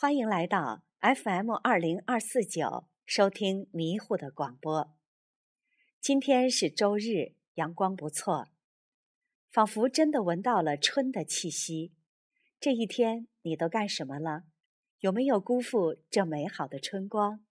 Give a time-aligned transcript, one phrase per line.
[0.00, 4.96] 欢迎来到 FM 二零二四九，收听迷糊的广播。
[6.00, 8.48] 今天是周日，阳光不错，
[9.50, 11.92] 仿佛真的闻到了春的气息。
[12.58, 14.44] 这一天你都干什么了？
[15.00, 17.44] 有没有辜负这美好的春光？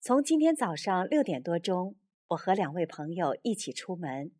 [0.00, 1.96] 从今天早上六点多钟，
[2.28, 4.32] 我和两位朋友一起出门，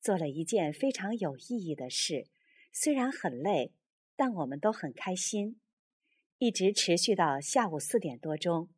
[0.00, 2.26] 做了一件非常有意义的事。
[2.72, 3.72] 虽然很累，
[4.16, 5.60] 但我们都很开心。
[6.38, 8.68] 一直持续到下午四点多钟，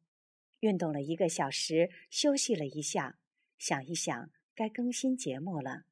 [0.61, 3.19] 运动了一个小时，休息了一下，
[3.59, 5.85] 想一想该更新节目了。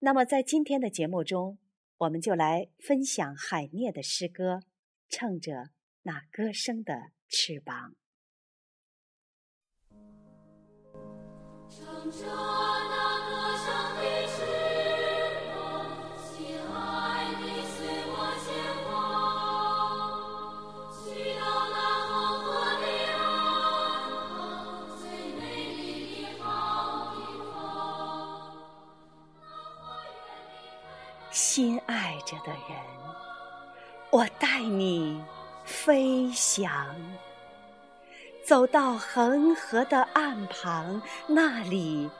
[0.00, 1.58] 那么在今天的节目中，
[1.98, 4.56] 我们就来分享海涅的诗歌
[5.08, 5.70] 《乘着
[6.02, 7.94] 那歌声的翅膀》。
[31.60, 32.80] 心爱着的人，
[34.08, 35.22] 我带你
[35.62, 36.96] 飞翔，
[38.46, 42.10] 走到恒河的岸旁，那里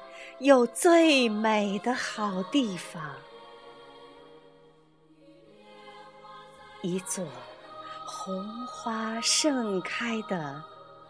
[0.41, 3.03] 有最美的好地方，
[6.83, 7.27] 一座
[8.05, 10.63] 红花盛开的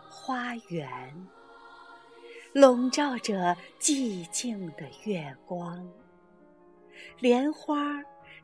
[0.08, 1.26] 花园，
[2.52, 5.84] 笼罩着寂静的月光。
[7.18, 8.00] 莲花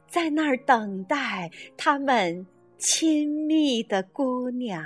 [0.06, 2.46] 在那儿等待他们
[2.78, 4.82] 亲密的姑娘。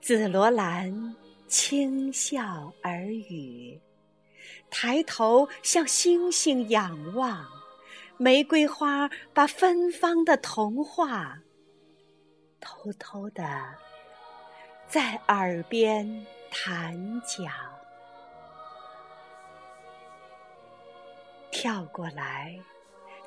[0.00, 1.14] 紫罗兰
[1.46, 3.80] 轻笑耳语，
[4.70, 7.46] 抬头向星星仰望。
[8.16, 11.38] 玫瑰花把芬芳的童话
[12.60, 13.44] 偷偷的
[14.88, 16.26] 在耳边。
[16.52, 17.52] 弹讲，
[21.60, 22.58] 跳过来，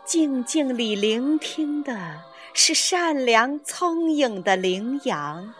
[0.03, 2.19] 静静里聆听的
[2.55, 5.53] 是善良聪颖的羚羊，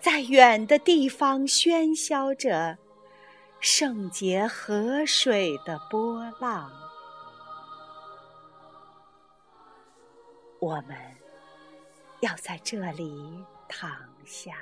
[0.00, 2.76] 在远的地方喧嚣着
[3.60, 6.72] 圣洁河水的波浪。
[10.58, 10.96] 我们
[12.18, 13.14] 要在这里
[13.68, 13.88] 躺
[14.24, 14.56] 下。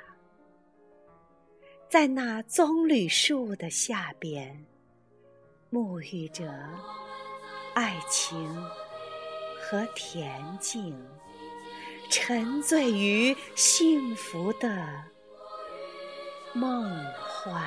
[1.89, 4.63] 在那棕榈树的下边，
[5.71, 6.53] 沐浴着
[7.73, 8.65] 爱情
[9.61, 10.93] 和恬静，
[12.09, 14.69] 沉醉于幸福的
[16.53, 17.63] 梦幻。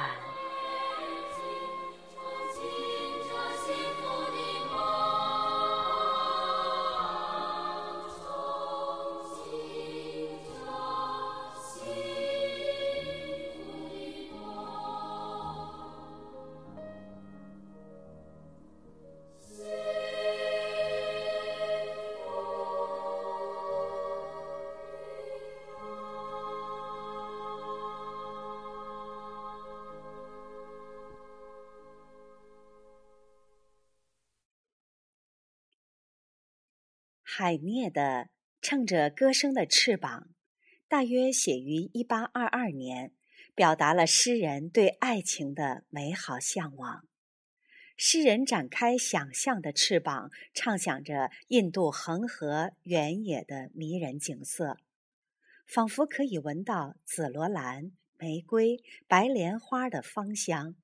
[37.37, 38.00] 海涅的
[38.62, 40.28] 《乘着歌声的翅膀》，
[40.87, 43.11] 大约写于一八二二年，
[43.56, 47.05] 表达了诗人对爱情的美好向往。
[47.97, 54.77] 诗人展开想象的翅膀，畅想着印度恒河原野的迷人景色，
[55.66, 60.77] 仿佛可以闻到紫罗兰、玫瑰、白莲花的芳香，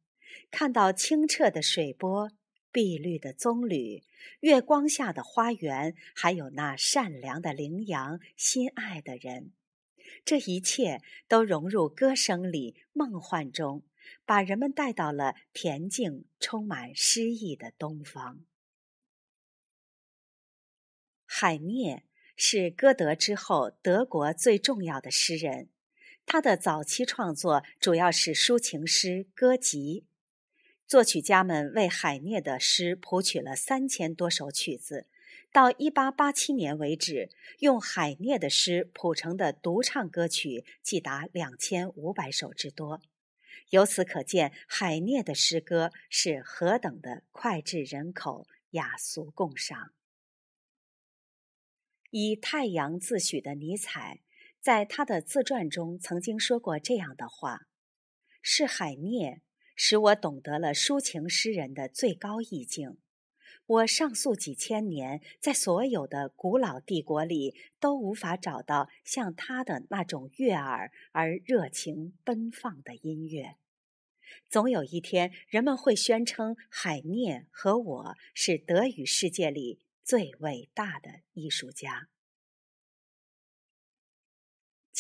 [0.51, 2.33] 看到清澈的水波。
[2.73, 4.03] 碧绿的棕榈，
[4.41, 9.53] 月光下的花园，还有那善良的羚羊，心爱的人，
[10.25, 13.83] 这一切都融入歌声里，梦幻中，
[14.25, 18.45] 把人们带到了恬静、充满诗意的东方。
[21.27, 22.05] 海涅
[22.37, 25.69] 是歌德之后德国最重要的诗人，
[26.27, 30.07] 他的早期创作主要是抒情诗、歌集。
[30.91, 35.07] 作曲家们为海涅的诗谱曲了三千多首曲子，
[35.53, 43.01] 到一八八七年为止，用海涅的诗谱成的独唱歌曲即达两千五百首之多。
[43.69, 49.93] 由此可见，海涅的诗歌是何等的脍炙人口、雅俗共赏。
[52.11, 54.23] 以太阳自诩的尼采，
[54.61, 57.69] 在他的自传中曾经说过这样的话
[58.43, 59.43] ：“是海涅。”
[59.83, 62.99] 使我懂得了抒情诗人的最高意境。
[63.65, 73.57] 我上溯几千年，在所有的古老帝国里，都无法找到像他的那种悦耳而热情奔放的音乐。
[74.51, 82.09] 总有一天，人们会宣称海涅和我是德语世界里最伟大的艺术家。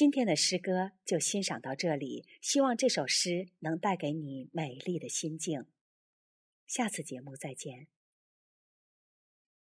[0.01, 5.67] 今天的诗歌就欣赏到这里，希望这首诗能带给你美丽的心境。
[6.67, 7.87] 下次节目再见。